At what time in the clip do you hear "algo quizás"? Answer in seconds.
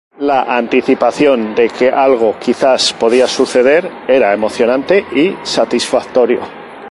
1.91-2.91